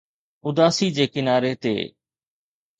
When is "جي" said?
0.95-1.05